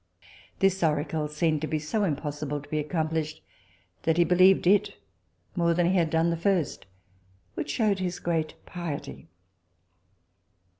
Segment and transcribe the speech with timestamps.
[0.57, 3.43] This oracle seemed so impossible to be accomplished,
[4.01, 4.95] that he believed it
[5.55, 6.87] more than he had done the first,
[7.53, 9.27] which shewed his great piety.